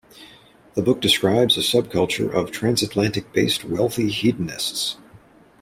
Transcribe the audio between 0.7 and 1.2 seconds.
The book